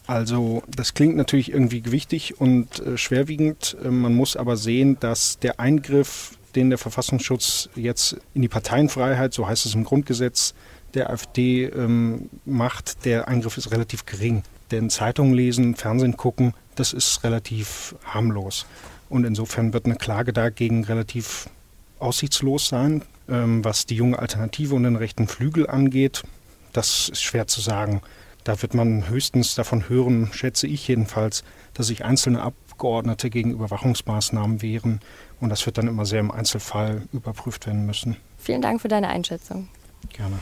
Also 0.07 0.63
das 0.69 0.95
klingt 0.95 1.17
natürlich 1.17 1.53
irgendwie 1.53 1.83
gewichtig 1.83 2.41
und 2.41 2.81
äh, 2.81 2.97
schwerwiegend. 2.97 3.77
Äh, 3.85 3.91
man 3.91 4.15
muss 4.15 4.37
aber 4.37 4.57
sehen, 4.57 4.97
dass 5.01 5.39
der 5.39 5.61
Eingriff, 5.61 6.37
den 6.55 6.71
der 6.71 6.79
Verfassungsschutz 6.79 7.69
jetzt 7.77 8.17
in 8.35 8.43
die 8.43 8.49
Parteienfreiheit, 8.49 9.33
so 9.33 9.47
heißt 9.47 9.67
es 9.67 9.75
im 9.75 9.85
Grundgesetz, 9.85 10.55
der 10.95 11.11
AfD 11.11 11.67
ähm, 11.67 12.29
macht, 12.45 13.05
der 13.05 13.29
Eingriff 13.29 13.57
ist 13.57 13.71
relativ 13.71 14.07
gering. 14.07 14.43
Denn 14.73 14.91
Zeitungen 14.91 15.35
lesen, 15.35 15.77
Fernsehen 15.77 16.17
gucken, 16.17 16.55
das 16.75 16.93
ist 16.93 17.23
relativ 17.23 17.95
harmlos. 18.05 18.67
Und 19.09 19.25
insofern 19.25 19.73
wird 19.73 19.87
eine 19.87 19.97
Klage 19.97 20.33
dagegen 20.33 20.85
relativ 20.85 21.49
aussichtslos 21.99 22.69
sein. 22.69 23.03
Ähm, 23.29 23.65
was 23.65 23.87
die 23.87 23.95
junge 23.95 24.19
Alternative 24.19 24.75
und 24.75 24.83
den 24.83 24.97
rechten 24.97 25.29
Flügel 25.29 25.69
angeht, 25.69 26.23
das 26.73 27.09
ist 27.11 27.23
schwer 27.23 27.47
zu 27.47 27.61
sagen. 27.61 28.03
Da 28.45 28.61
wird 28.63 28.75
man 28.75 29.09
höchstens 29.09 29.55
davon 29.55 29.89
hören, 29.89 30.31
schätze 30.33 30.67
ich 30.67 30.87
jedenfalls, 30.89 31.45
dass 31.75 31.89
sich 31.89 32.05
einzelne 32.05 32.43
Abgeordnete 32.43 33.31
gegen 33.31 33.53
Überwachungsmaßnahmen 33.53 34.63
wehren. 34.63 35.01
Und 35.41 35.51
das 35.51 35.67
wird 35.67 35.79
dann 35.79 35.89
immer 35.89 36.07
sehr 36.07 36.21
im 36.21 36.31
Einzelfall 36.31 37.03
überprüft 37.13 37.67
werden 37.67 37.87
müssen. 37.87 38.17
Vielen 38.39 38.63
Dank 38.63 38.81
für 38.81 38.89
deine 38.89 39.09
Einschätzung. 39.09 39.69
Gerne. 40.13 40.39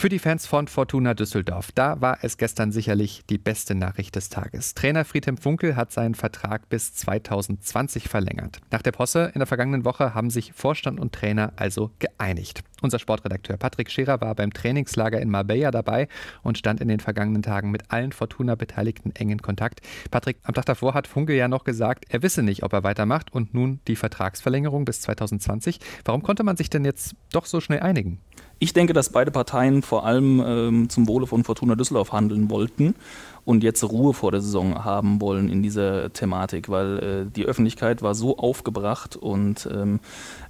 Für 0.00 0.08
die 0.08 0.20
Fans 0.20 0.46
von 0.46 0.68
Fortuna 0.68 1.12
Düsseldorf, 1.14 1.72
da 1.72 2.00
war 2.00 2.18
es 2.22 2.36
gestern 2.36 2.70
sicherlich 2.70 3.24
die 3.28 3.36
beste 3.36 3.74
Nachricht 3.74 4.14
des 4.14 4.28
Tages. 4.28 4.74
Trainer 4.74 5.04
Friedhelm 5.04 5.36
Funkel 5.36 5.74
hat 5.74 5.90
seinen 5.90 6.14
Vertrag 6.14 6.68
bis 6.68 6.94
2020 6.94 8.08
verlängert. 8.08 8.60
Nach 8.70 8.80
der 8.80 8.92
Posse 8.92 9.32
in 9.34 9.40
der 9.40 9.48
vergangenen 9.48 9.84
Woche 9.84 10.14
haben 10.14 10.30
sich 10.30 10.52
Vorstand 10.52 11.00
und 11.00 11.12
Trainer 11.12 11.52
also 11.56 11.90
geeinigt. 11.98 12.62
Unser 12.80 13.00
Sportredakteur 13.00 13.56
Patrick 13.56 13.90
Scherer 13.90 14.20
war 14.20 14.36
beim 14.36 14.52
Trainingslager 14.52 15.20
in 15.20 15.30
Marbella 15.30 15.72
dabei 15.72 16.06
und 16.44 16.56
stand 16.56 16.80
in 16.80 16.86
den 16.86 17.00
vergangenen 17.00 17.42
Tagen 17.42 17.72
mit 17.72 17.90
allen 17.90 18.12
Fortuna-Beteiligten 18.12 19.16
eng 19.16 19.30
in 19.30 19.42
Kontakt. 19.42 19.80
Patrick, 20.12 20.36
am 20.44 20.54
Tag 20.54 20.66
davor 20.66 20.94
hat 20.94 21.08
Funkel 21.08 21.34
ja 21.34 21.48
noch 21.48 21.64
gesagt, 21.64 22.04
er 22.08 22.22
wisse 22.22 22.44
nicht, 22.44 22.62
ob 22.62 22.72
er 22.72 22.84
weitermacht 22.84 23.32
und 23.32 23.52
nun 23.52 23.80
die 23.88 23.96
Vertragsverlängerung 23.96 24.84
bis 24.84 25.00
2020. 25.00 25.80
Warum 26.04 26.22
konnte 26.22 26.44
man 26.44 26.56
sich 26.56 26.70
denn 26.70 26.84
jetzt 26.84 27.16
doch 27.32 27.46
so 27.46 27.60
schnell 27.60 27.80
einigen? 27.80 28.20
Ich 28.60 28.72
denke, 28.72 28.92
dass 28.92 29.10
beide 29.10 29.30
Parteien 29.30 29.82
vor 29.82 30.04
allem 30.04 30.42
ähm, 30.44 30.88
zum 30.88 31.06
Wohle 31.06 31.28
von 31.28 31.44
Fortuna 31.44 31.76
Düsseldorf 31.76 32.12
handeln 32.12 32.50
wollten 32.50 32.96
und 33.44 33.62
jetzt 33.62 33.84
Ruhe 33.84 34.14
vor 34.14 34.32
der 34.32 34.40
Saison 34.40 34.84
haben 34.84 35.20
wollen 35.20 35.48
in 35.48 35.62
dieser 35.62 36.12
Thematik, 36.12 36.68
weil 36.68 36.98
äh, 36.98 37.30
die 37.30 37.44
Öffentlichkeit 37.44 38.02
war 38.02 38.16
so 38.16 38.36
aufgebracht 38.36 39.14
und 39.14 39.68
ähm, 39.72 40.00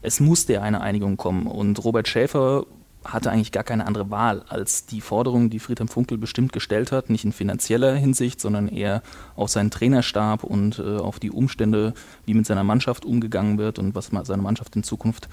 es 0.01 0.21
musste 0.21 0.55
ja 0.55 0.63
eine 0.63 0.81
Einigung 0.81 1.19
kommen. 1.19 1.47
Und 1.47 1.85
Robert 1.85 2.09
Schäfer 2.09 2.65
hatte 3.05 3.31
eigentlich 3.31 3.53
gar 3.53 3.63
keine 3.63 3.87
andere 3.87 4.11
Wahl 4.11 4.43
als 4.49 4.87
die 4.87 5.03
Forderung, 5.03 5.51
die 5.51 5.59
Friedhelm 5.59 5.89
Funkel 5.89 6.17
bestimmt 6.17 6.53
gestellt 6.53 6.93
hat, 6.93 7.11
nicht 7.11 7.25
in 7.25 7.33
finanzieller 7.33 7.95
Hinsicht, 7.95 8.41
sondern 8.41 8.69
eher 8.69 9.03
auf 9.37 9.51
seinen 9.51 9.71
Trainerstab 9.71 10.45
und 10.45 10.79
äh, 10.79 10.97
auf 10.97 11.19
die 11.19 11.31
Umstände, 11.31 11.93
wie 12.25 12.35
mit 12.35 12.47
seiner 12.47 12.65
Mannschaft 12.65 13.05
umgegangen 13.05 13.59
wird 13.59 13.79
und 13.79 13.95
was 13.95 14.11
seine 14.23 14.43
Mannschaft 14.43 14.77
in 14.77 14.83
Zukunft 14.83 15.29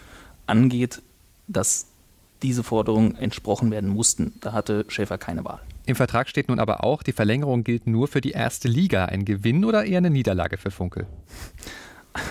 angeht, 0.46 1.01
dass 1.48 1.88
diese 2.44 2.63
Forderungen 2.63 3.15
entsprochen 3.15 3.72
werden 3.72 3.89
mussten. 3.89 4.34
Da 4.42 4.54
hatte 4.54 4.86
Schäfer 4.88 5.18
keine 5.18 5.46
Wahl. 5.46 5.62
Im 5.86 5.96
Vertrag 5.96 6.27
steht 6.30 6.50
nun 6.50 6.60
aber 6.60 6.84
auch, 6.84 7.04
die 7.04 7.12
Verlängerung 7.12 7.63
gilt 7.63 7.88
nur 7.88 8.08
für 8.08 8.22
die 8.22 8.32
erste 8.32 8.68
Liga. 8.68 9.06
Ein 9.06 9.25
Gewinn 9.25 9.65
oder 9.65 9.86
eher 9.86 10.00
eine 10.00 10.10
Niederlage 10.10 10.58
für 10.58 10.72
Funkel? 10.72 11.06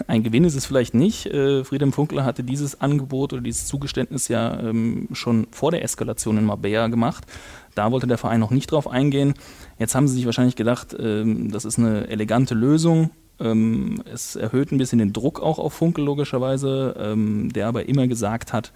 Ein 0.07 0.23
Gewinn 0.23 0.45
ist 0.45 0.55
es 0.55 0.65
vielleicht 0.65 0.95
nicht. 0.95 1.27
Äh, 1.27 1.63
Friedem 1.63 1.93
Funkel 1.93 2.25
hatte 2.25 2.43
dieses 2.43 2.81
Angebot 2.81 3.33
oder 3.33 3.43
dieses 3.43 3.67
Zugeständnis 3.67 4.29
ja 4.29 4.59
ähm, 4.61 5.09
schon 5.13 5.47
vor 5.51 5.71
der 5.71 5.85
Eskalation 5.85 6.39
in 6.39 6.45
Marbella 6.45 6.89
gemacht. 6.89 7.27
Da 7.75 7.93
wollte 7.93 8.07
der 8.07 8.19
Verein 8.19 8.41
noch 8.41 8.51
nicht 8.51 8.73
drauf 8.73 8.89
eingehen. 8.89 9.35
Jetzt 9.79 9.95
haben 9.95 10.09
sie 10.09 10.15
sich 10.15 10.27
wahrscheinlich 10.27 10.57
gedacht, 10.57 10.97
ähm, 10.99 11.51
das 11.53 11.65
ist 11.65 11.79
eine 11.79 12.09
elegante 12.09 12.55
Lösung. 12.55 13.11
Ähm, 13.39 14.03
es 14.11 14.37
erhöht 14.37 14.73
ein 14.73 14.79
bisschen 14.79 15.01
den 15.01 15.13
Druck 15.13 15.41
auch 15.41 15.59
auf 15.59 15.75
Funkel 15.75 16.05
logischerweise, 16.05 17.15
der 17.55 17.67
aber 17.67 17.89
immer 17.89 18.07
gesagt 18.07 18.53
hat, 18.53 18.73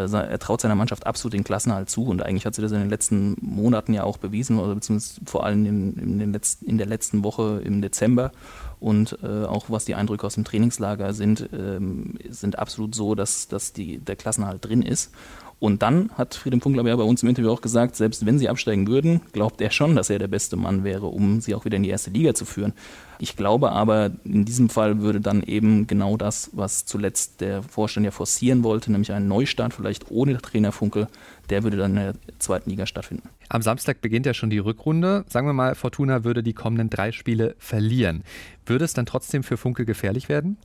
er 0.00 0.38
traut 0.38 0.60
seiner 0.60 0.74
Mannschaft 0.74 1.06
absolut 1.06 1.34
den 1.34 1.44
Klassenhalt 1.44 1.88
zu 1.88 2.04
und 2.04 2.22
eigentlich 2.22 2.46
hat 2.46 2.54
sie 2.54 2.62
das 2.62 2.72
in 2.72 2.80
den 2.80 2.90
letzten 2.90 3.36
Monaten 3.40 3.94
ja 3.94 4.04
auch 4.04 4.18
bewiesen, 4.18 4.58
oder 4.58 4.74
beziehungsweise 4.74 5.20
vor 5.24 5.44
allem 5.44 5.64
in, 5.64 5.96
in, 5.96 6.18
den 6.18 6.32
letzten, 6.32 6.66
in 6.66 6.78
der 6.78 6.86
letzten 6.86 7.24
Woche 7.24 7.60
im 7.64 7.80
Dezember. 7.80 8.32
Und 8.78 9.18
äh, 9.22 9.44
auch 9.44 9.66
was 9.68 9.86
die 9.86 9.94
Eindrücke 9.94 10.26
aus 10.26 10.34
dem 10.34 10.44
Trainingslager 10.44 11.14
sind, 11.14 11.48
ähm, 11.52 12.18
sind 12.28 12.58
absolut 12.58 12.94
so, 12.94 13.14
dass, 13.14 13.48
dass 13.48 13.72
die, 13.72 13.98
der 13.98 14.16
Klassenhalt 14.16 14.64
drin 14.64 14.82
ist. 14.82 15.12
Und 15.58 15.80
dann 15.80 16.10
hat 16.14 16.34
Friedem 16.34 16.60
Funkler 16.60 16.86
ja 16.86 16.96
bei 16.96 17.02
uns 17.02 17.22
im 17.22 17.30
Interview 17.30 17.50
auch 17.50 17.62
gesagt, 17.62 17.96
selbst 17.96 18.26
wenn 18.26 18.38
sie 18.38 18.48
absteigen 18.48 18.86
würden, 18.86 19.22
glaubt 19.32 19.60
er 19.62 19.70
schon, 19.70 19.96
dass 19.96 20.10
er 20.10 20.18
der 20.18 20.28
beste 20.28 20.56
Mann 20.56 20.84
wäre, 20.84 21.06
um 21.06 21.40
sie 21.40 21.54
auch 21.54 21.64
wieder 21.64 21.78
in 21.78 21.82
die 21.82 21.88
erste 21.88 22.10
Liga 22.10 22.34
zu 22.34 22.44
führen. 22.44 22.74
Ich 23.18 23.36
glaube 23.36 23.72
aber, 23.72 24.10
in 24.24 24.44
diesem 24.44 24.68
Fall 24.68 25.00
würde 25.00 25.22
dann 25.22 25.42
eben 25.42 25.86
genau 25.86 26.18
das, 26.18 26.50
was 26.52 26.84
zuletzt 26.84 27.40
der 27.40 27.62
Vorstand 27.62 28.04
ja 28.04 28.10
forcieren 28.10 28.64
wollte, 28.64 28.92
nämlich 28.92 29.12
einen 29.12 29.28
Neustart, 29.28 29.72
vielleicht 29.72 30.10
ohne 30.10 30.36
Trainer 30.36 30.72
Funkel, 30.72 31.08
der 31.48 31.62
würde 31.62 31.78
dann 31.78 31.92
in 31.92 32.02
der 32.02 32.14
zweiten 32.38 32.68
Liga 32.68 32.84
stattfinden. 32.84 33.30
Am 33.48 33.62
Samstag 33.62 34.02
beginnt 34.02 34.26
ja 34.26 34.34
schon 34.34 34.50
die 34.50 34.58
Rückrunde. 34.58 35.24
Sagen 35.28 35.46
wir 35.46 35.54
mal, 35.54 35.74
Fortuna 35.74 36.24
würde 36.24 36.42
die 36.42 36.52
kommenden 36.52 36.90
drei 36.90 37.12
Spiele 37.12 37.54
verlieren. 37.58 38.24
Würde 38.66 38.84
es 38.84 38.92
dann 38.92 39.06
trotzdem 39.06 39.42
für 39.42 39.56
Funkel 39.56 39.86
gefährlich 39.86 40.28
werden? 40.28 40.58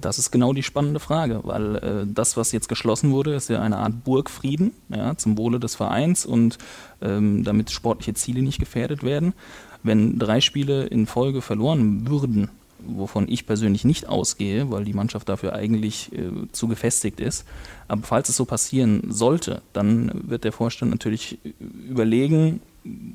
Das 0.00 0.18
ist 0.18 0.30
genau 0.30 0.52
die 0.52 0.62
spannende 0.62 1.00
Frage, 1.00 1.40
weil 1.44 1.76
äh, 1.76 2.06
das, 2.06 2.36
was 2.36 2.52
jetzt 2.52 2.68
geschlossen 2.68 3.10
wurde, 3.10 3.34
ist 3.34 3.48
ja 3.48 3.60
eine 3.60 3.78
Art 3.78 4.04
Burgfrieden 4.04 4.72
ja, 4.88 5.16
zum 5.16 5.38
Wohle 5.38 5.60
des 5.60 5.74
Vereins 5.76 6.26
und 6.26 6.58
ähm, 7.00 7.44
damit 7.44 7.70
sportliche 7.70 8.14
Ziele 8.14 8.42
nicht 8.42 8.58
gefährdet 8.58 9.02
werden. 9.02 9.34
Wenn 9.82 10.18
drei 10.18 10.40
Spiele 10.40 10.86
in 10.86 11.06
Folge 11.06 11.40
verloren 11.42 12.08
würden, 12.08 12.50
wovon 12.80 13.28
ich 13.28 13.46
persönlich 13.46 13.84
nicht 13.84 14.08
ausgehe, 14.08 14.70
weil 14.70 14.84
die 14.84 14.92
Mannschaft 14.92 15.28
dafür 15.28 15.54
eigentlich 15.54 16.12
äh, 16.12 16.30
zu 16.52 16.68
gefestigt 16.68 17.20
ist. 17.20 17.44
Aber 17.88 18.02
falls 18.02 18.28
es 18.28 18.36
so 18.36 18.44
passieren 18.44 19.04
sollte, 19.08 19.62
dann 19.72 20.10
wird 20.28 20.44
der 20.44 20.52
Vorstand 20.52 20.90
natürlich 20.90 21.38
überlegen, 21.88 22.60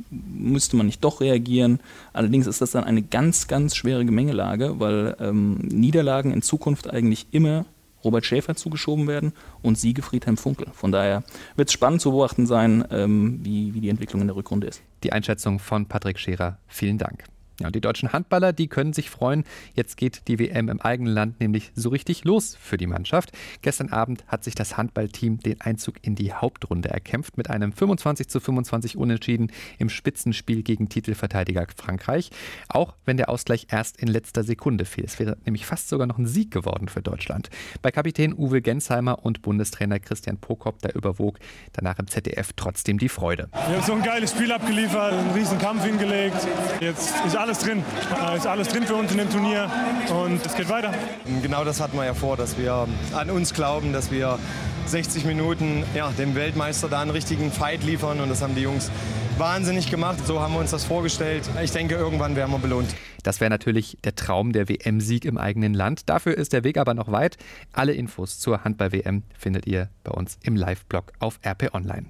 müsste 0.09 0.75
man 0.75 0.85
nicht 0.85 1.03
doch 1.03 1.21
reagieren. 1.21 1.79
Allerdings 2.13 2.47
ist 2.47 2.61
das 2.61 2.71
dann 2.71 2.83
eine 2.83 3.01
ganz, 3.01 3.47
ganz 3.47 3.75
schwere 3.75 4.05
Gemengelage, 4.05 4.79
weil 4.79 5.15
ähm, 5.19 5.57
Niederlagen 5.57 6.31
in 6.31 6.41
Zukunft 6.41 6.89
eigentlich 6.89 7.27
immer 7.31 7.65
Robert 8.03 8.25
Schäfer 8.25 8.55
zugeschoben 8.55 9.07
werden 9.07 9.33
und 9.61 9.77
Siege 9.77 10.01
Friedhelm 10.01 10.37
Funkel. 10.37 10.67
Von 10.73 10.91
daher 10.91 11.23
wird 11.55 11.69
es 11.69 11.73
spannend 11.73 12.01
zu 12.01 12.11
beobachten 12.11 12.45
sein, 12.45 12.85
ähm, 12.91 13.39
wie, 13.43 13.73
wie 13.73 13.81
die 13.81 13.89
Entwicklung 13.89 14.21
in 14.21 14.27
der 14.27 14.35
Rückrunde 14.35 14.67
ist. 14.67 14.81
Die 15.03 15.13
Einschätzung 15.13 15.59
von 15.59 15.85
Patrick 15.85 16.19
Scherer. 16.19 16.57
Vielen 16.67 16.97
Dank. 16.97 17.23
Ja, 17.63 17.71
die 17.71 17.79
deutschen 17.79 18.11
Handballer, 18.11 18.51
die 18.51 18.67
können 18.67 18.91
sich 18.91 19.09
freuen. 19.09 19.45
Jetzt 19.73 19.95
geht 19.95 20.27
die 20.27 20.37
WM 20.37 20.67
im 20.67 20.81
eigenen 20.81 21.13
Land 21.13 21.39
nämlich 21.39 21.71
so 21.75 21.87
richtig 21.87 22.25
los 22.25 22.57
für 22.59 22.75
die 22.75 22.87
Mannschaft. 22.87 23.31
Gestern 23.61 23.87
Abend 23.87 24.25
hat 24.27 24.43
sich 24.43 24.53
das 24.53 24.75
Handballteam 24.75 25.39
den 25.39 25.61
Einzug 25.61 25.95
in 26.01 26.15
die 26.15 26.33
Hauptrunde 26.33 26.89
erkämpft 26.89 27.37
mit 27.37 27.49
einem 27.49 27.71
25 27.71 28.27
zu 28.27 28.41
25 28.41 28.97
Unentschieden 28.97 29.49
im 29.77 29.87
Spitzenspiel 29.87 30.61
gegen 30.61 30.89
Titelverteidiger 30.89 31.65
Frankreich. 31.73 32.31
Auch 32.67 32.95
wenn 33.05 33.15
der 33.15 33.29
Ausgleich 33.29 33.67
erst 33.69 33.95
in 33.95 34.09
letzter 34.09 34.43
Sekunde 34.43 34.83
fiel. 34.83 35.05
Es 35.05 35.17
wäre 35.17 35.37
nämlich 35.45 35.65
fast 35.65 35.87
sogar 35.87 36.05
noch 36.05 36.17
ein 36.17 36.27
Sieg 36.27 36.51
geworden 36.51 36.89
für 36.89 37.01
Deutschland. 37.01 37.49
Bei 37.81 37.91
Kapitän 37.91 38.33
Uwe 38.33 38.61
Gensheimer 38.61 39.23
und 39.23 39.41
Bundestrainer 39.41 39.99
Christian 39.99 40.37
Prokop, 40.37 40.81
da 40.81 40.89
überwog 40.89 41.39
danach 41.71 41.97
im 41.99 42.07
ZDF 42.07 42.51
trotzdem 42.57 42.97
die 42.97 43.07
Freude. 43.07 43.47
Wir 43.53 43.77
haben 43.77 43.83
so 43.85 43.93
ein 43.93 44.03
geiles 44.03 44.31
Spiel 44.31 44.51
abgeliefert, 44.51 45.13
einen 45.13 45.31
riesen 45.31 45.57
Kampf 45.59 45.85
hingelegt. 45.85 46.45
Jetzt 46.81 47.13
ist 47.25 47.37
alles 47.37 47.52
drin. 47.59 47.83
Äh, 48.21 48.37
ist 48.37 48.47
alles 48.47 48.67
drin 48.67 48.83
für 48.83 48.95
uns 48.95 49.11
in 49.11 49.17
dem 49.17 49.29
Turnier 49.29 49.69
und 50.09 50.45
es 50.45 50.55
geht 50.55 50.69
weiter. 50.69 50.93
Genau 51.41 51.63
das 51.63 51.79
hatten 51.79 51.97
wir 51.97 52.05
ja 52.05 52.13
vor, 52.13 52.37
dass 52.37 52.57
wir 52.57 52.87
an 53.13 53.29
uns 53.29 53.53
glauben, 53.53 53.93
dass 53.93 54.11
wir 54.11 54.39
60 54.85 55.25
Minuten 55.25 55.83
ja, 55.95 56.09
dem 56.11 56.35
Weltmeister 56.35 56.89
da 56.89 57.01
einen 57.01 57.11
richtigen 57.11 57.51
Fight 57.51 57.83
liefern 57.83 58.19
und 58.19 58.29
das 58.29 58.41
haben 58.41 58.55
die 58.55 58.61
Jungs 58.61 58.91
wahnsinnig 59.37 59.89
gemacht. 59.89 60.25
So 60.25 60.41
haben 60.41 60.53
wir 60.53 60.59
uns 60.59 60.71
das 60.71 60.85
vorgestellt. 60.85 61.49
Ich 61.61 61.71
denke, 61.71 61.95
irgendwann 61.95 62.35
werden 62.35 62.51
wir 62.51 62.59
belohnt. 62.59 62.93
Das 63.23 63.39
wäre 63.39 63.49
natürlich 63.49 63.97
der 64.03 64.15
Traum 64.15 64.51
der 64.51 64.67
WM-Sieg 64.67 65.25
im 65.25 65.37
eigenen 65.37 65.73
Land. 65.73 66.09
Dafür 66.09 66.37
ist 66.37 66.53
der 66.53 66.63
Weg 66.63 66.77
aber 66.77 66.93
noch 66.93 67.11
weit. 67.11 67.37
Alle 67.71 67.93
Infos 67.93 68.39
zur 68.39 68.63
Handball-WM 68.63 69.23
findet 69.37 69.65
ihr 69.65 69.89
bei 70.03 70.11
uns 70.11 70.37
im 70.43 70.55
Live-Blog 70.55 71.13
auf 71.19 71.39
RP 71.45 71.73
Online. 71.73 72.07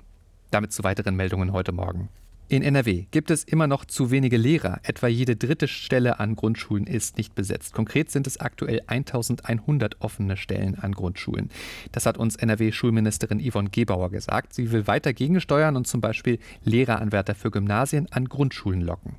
Damit 0.50 0.74
zu 0.74 0.84
weiteren 0.84 1.16
Meldungen 1.16 1.54
heute 1.54 1.72
Morgen. 1.72 2.10
In 2.50 2.62
NRW 2.62 3.06
gibt 3.12 3.32
es 3.32 3.44
immer 3.44 3.68
noch 3.68 3.86
zu 3.86 4.12
wenige 4.12 4.38
Lehrer. 4.38 4.80
Etwa 4.84 5.08
jede 5.08 5.36
dritte 5.36 5.68
Stelle 5.68 6.20
an 6.20 6.36
Grundschulen 6.36 6.86
ist 6.86 7.18
nicht 7.18 7.36
besetzt. 7.36 7.74
Konkret 7.74 8.12
sind 8.12 8.28
es 8.28 8.40
aktuell 8.40 8.82
1100 8.86 10.02
offene 10.02 10.36
Stellen 10.38 10.76
an 10.76 10.92
Grundschulen. 10.92 11.50
Das 11.94 12.06
hat 12.06 12.18
uns 12.18 12.36
NRW-Schulministerin 12.36 13.40
Yvonne 13.40 13.70
Gebauer 13.70 14.10
gesagt. 14.12 14.54
Sie 14.54 14.72
will 14.72 14.88
weiter 14.88 15.14
gegensteuern 15.14 15.76
und 15.76 15.88
zum 15.88 16.02
Beispiel 16.02 16.38
Lehreranwärter 16.64 17.34
für 17.34 17.50
Gymnasien 17.50 18.08
an 18.12 18.26
Grundschulen 18.26 18.82
locken. 18.82 19.16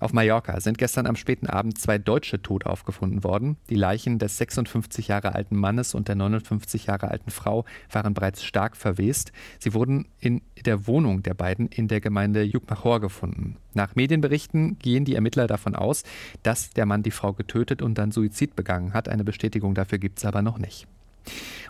Auf 0.00 0.12
Mallorca 0.12 0.60
sind 0.60 0.78
gestern 0.78 1.06
am 1.06 1.16
späten 1.16 1.46
Abend 1.46 1.78
zwei 1.78 1.98
Deutsche 1.98 2.40
tot 2.40 2.66
aufgefunden 2.66 3.24
worden. 3.24 3.56
Die 3.68 3.74
Leichen 3.74 4.18
des 4.18 4.38
56 4.38 5.08
Jahre 5.08 5.34
alten 5.34 5.56
Mannes 5.56 5.94
und 5.94 6.08
der 6.08 6.14
59 6.14 6.86
Jahre 6.86 7.10
alten 7.10 7.30
Frau 7.30 7.64
waren 7.90 8.14
bereits 8.14 8.44
stark 8.44 8.76
verwest. 8.76 9.32
Sie 9.58 9.74
wurden 9.74 10.06
in 10.20 10.42
der 10.64 10.86
Wohnung 10.86 11.22
der 11.22 11.34
beiden 11.34 11.68
in 11.68 11.88
der 11.88 12.00
Gemeinde 12.00 12.42
Jukmachor 12.42 13.00
gefunden. 13.00 13.56
Nach 13.74 13.96
Medienberichten 13.96 14.78
gehen 14.78 15.04
die 15.04 15.14
Ermittler 15.14 15.46
davon 15.46 15.74
aus, 15.74 16.04
dass 16.42 16.70
der 16.70 16.86
Mann 16.86 17.02
die 17.02 17.10
Frau 17.10 17.32
getötet 17.32 17.82
und 17.82 17.98
dann 17.98 18.12
Suizid 18.12 18.56
begangen 18.56 18.92
hat. 18.92 19.08
Eine 19.08 19.24
Bestätigung 19.24 19.74
dafür 19.74 19.98
gibt 19.98 20.18
es 20.18 20.24
aber 20.24 20.42
noch 20.42 20.58
nicht. 20.58 20.86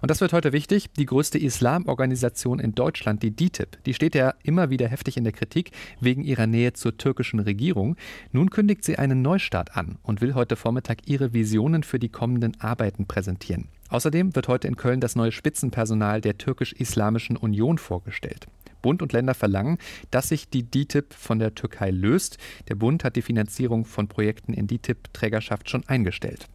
Und 0.00 0.10
das 0.10 0.20
wird 0.20 0.32
heute 0.32 0.52
wichtig. 0.52 0.90
Die 0.96 1.06
größte 1.06 1.38
Islamorganisation 1.38 2.60
in 2.60 2.74
Deutschland, 2.74 3.22
die 3.22 3.30
DITIB, 3.30 3.82
die 3.84 3.94
steht 3.94 4.14
ja 4.14 4.34
immer 4.42 4.70
wieder 4.70 4.88
heftig 4.88 5.16
in 5.16 5.24
der 5.24 5.32
Kritik 5.32 5.72
wegen 6.00 6.22
ihrer 6.22 6.46
Nähe 6.46 6.72
zur 6.72 6.96
türkischen 6.96 7.40
Regierung. 7.40 7.96
Nun 8.32 8.50
kündigt 8.50 8.84
sie 8.84 8.98
einen 8.98 9.22
Neustart 9.22 9.76
an 9.76 9.98
und 10.02 10.20
will 10.20 10.34
heute 10.34 10.56
Vormittag 10.56 11.06
ihre 11.06 11.32
Visionen 11.32 11.82
für 11.82 11.98
die 11.98 12.08
kommenden 12.08 12.60
Arbeiten 12.60 13.06
präsentieren. 13.06 13.68
Außerdem 13.90 14.34
wird 14.36 14.48
heute 14.48 14.68
in 14.68 14.76
Köln 14.76 15.00
das 15.00 15.16
neue 15.16 15.32
Spitzenpersonal 15.32 16.20
der 16.20 16.36
türkisch-islamischen 16.36 17.36
Union 17.36 17.78
vorgestellt. 17.78 18.46
Bund 18.82 19.02
und 19.02 19.12
Länder 19.12 19.34
verlangen, 19.34 19.78
dass 20.10 20.28
sich 20.28 20.48
die 20.48 20.62
DITIB 20.62 21.12
von 21.12 21.38
der 21.38 21.54
Türkei 21.54 21.90
löst. 21.90 22.38
Der 22.68 22.74
Bund 22.74 23.02
hat 23.02 23.16
die 23.16 23.22
Finanzierung 23.22 23.84
von 23.84 24.08
Projekten 24.08 24.52
in 24.52 24.66
DITIB-Trägerschaft 24.66 25.68
schon 25.68 25.86
eingestellt. 25.88 26.48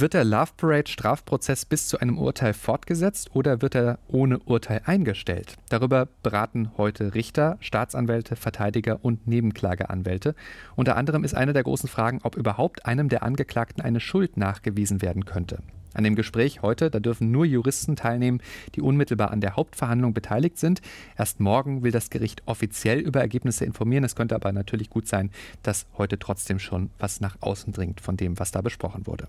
Wird 0.00 0.14
der 0.14 0.22
Love 0.22 0.52
Parade 0.56 0.88
Strafprozess 0.88 1.64
bis 1.64 1.88
zu 1.88 1.98
einem 1.98 2.18
Urteil 2.18 2.54
fortgesetzt 2.54 3.34
oder 3.34 3.62
wird 3.62 3.74
er 3.74 3.98
ohne 4.06 4.38
Urteil 4.38 4.80
eingestellt? 4.84 5.56
Darüber 5.70 6.06
beraten 6.22 6.70
heute 6.76 7.16
Richter, 7.16 7.56
Staatsanwälte, 7.58 8.36
Verteidiger 8.36 9.00
und 9.04 9.26
Nebenklageanwälte. 9.26 10.36
Unter 10.76 10.94
anderem 10.94 11.24
ist 11.24 11.34
eine 11.34 11.52
der 11.52 11.64
großen 11.64 11.88
Fragen, 11.88 12.20
ob 12.22 12.36
überhaupt 12.36 12.86
einem 12.86 13.08
der 13.08 13.24
Angeklagten 13.24 13.82
eine 13.82 13.98
Schuld 13.98 14.36
nachgewiesen 14.36 15.02
werden 15.02 15.24
könnte. 15.24 15.64
An 15.94 16.04
dem 16.04 16.14
Gespräch 16.14 16.62
heute, 16.62 16.92
da 16.92 17.00
dürfen 17.00 17.32
nur 17.32 17.44
Juristen 17.44 17.96
teilnehmen, 17.96 18.40
die 18.76 18.82
unmittelbar 18.82 19.32
an 19.32 19.40
der 19.40 19.56
Hauptverhandlung 19.56 20.14
beteiligt 20.14 20.58
sind. 20.58 20.80
Erst 21.16 21.40
morgen 21.40 21.82
will 21.82 21.90
das 21.90 22.10
Gericht 22.10 22.44
offiziell 22.46 23.00
über 23.00 23.18
Ergebnisse 23.18 23.64
informieren. 23.64 24.04
Es 24.04 24.14
könnte 24.14 24.36
aber 24.36 24.52
natürlich 24.52 24.90
gut 24.90 25.08
sein, 25.08 25.32
dass 25.64 25.86
heute 25.96 26.20
trotzdem 26.20 26.60
schon 26.60 26.90
was 27.00 27.20
nach 27.20 27.38
außen 27.40 27.72
dringt 27.72 28.00
von 28.00 28.16
dem, 28.16 28.38
was 28.38 28.52
da 28.52 28.60
besprochen 28.60 29.08
wurde. 29.08 29.26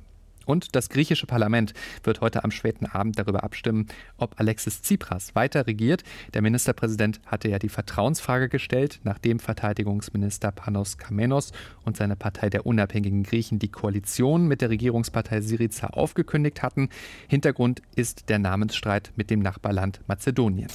Und 0.49 0.75
das 0.75 0.89
griechische 0.89 1.27
Parlament 1.27 1.75
wird 2.03 2.21
heute 2.21 2.43
am 2.43 2.49
späten 2.49 2.87
Abend 2.87 3.19
darüber 3.19 3.43
abstimmen, 3.43 3.85
ob 4.17 4.39
Alexis 4.39 4.81
Tsipras 4.81 5.35
weiter 5.35 5.67
regiert. 5.67 6.01
Der 6.33 6.41
Ministerpräsident 6.41 7.21
hatte 7.27 7.49
ja 7.49 7.59
die 7.59 7.69
Vertrauensfrage 7.69 8.49
gestellt, 8.49 8.99
nachdem 9.03 9.37
Verteidigungsminister 9.39 10.51
Panos 10.51 10.97
Kamenos 10.97 11.51
und 11.85 11.97
seine 11.97 12.15
Partei 12.15 12.49
der 12.49 12.65
unabhängigen 12.65 13.21
Griechen 13.21 13.59
die 13.59 13.67
Koalition 13.67 14.47
mit 14.47 14.61
der 14.61 14.71
Regierungspartei 14.71 15.41
Syriza 15.41 15.85
aufgekündigt 15.89 16.63
hatten. 16.63 16.89
Hintergrund 17.27 17.83
ist 17.95 18.29
der 18.29 18.39
Namensstreit 18.39 19.11
mit 19.15 19.29
dem 19.29 19.41
Nachbarland 19.41 20.01
Mazedonien. 20.07 20.69